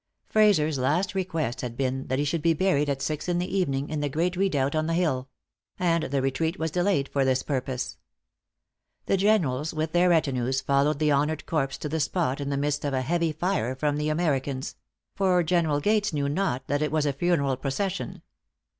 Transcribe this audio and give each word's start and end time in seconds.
Frazer's 0.25 0.79
last 0.79 1.13
request 1.13 1.61
had 1.61 1.77
been 1.77 2.07
that 2.07 2.17
he 2.17 2.25
should 2.25 2.41
be 2.41 2.55
buried 2.55 2.89
at 2.89 3.03
six 3.03 3.29
in 3.29 3.37
the 3.37 3.55
evening, 3.55 3.87
in 3.87 3.99
the 3.99 4.09
great 4.09 4.35
redoubt 4.35 4.73
on 4.75 4.87
the 4.87 4.95
hill; 4.95 5.29
and 5.77 6.05
the 6.05 6.23
retreat 6.23 6.57
was 6.57 6.71
delayed 6.71 7.07
for 7.07 7.23
this 7.23 7.43
purpose. 7.43 7.99
The 9.05 9.15
generals, 9.15 9.75
with 9.75 9.91
their 9.91 10.09
retinues, 10.09 10.59
followed 10.59 10.97
the 10.97 11.11
honored 11.11 11.45
corpse 11.45 11.77
to 11.77 11.87
the 11.87 11.99
spot, 11.99 12.41
in 12.41 12.49
the 12.49 12.57
midst 12.57 12.83
of 12.83 12.95
a 12.95 13.03
heavy 13.03 13.31
fire 13.31 13.75
from 13.75 13.97
the 13.97 14.09
Americans; 14.09 14.75
for 15.15 15.43
General 15.43 15.79
Gates 15.79 16.11
knew 16.11 16.27
not 16.27 16.65
that 16.65 16.81
it 16.81 16.91
was 16.91 17.05
a 17.05 17.13
funeral 17.13 17.55
procession. 17.55 18.23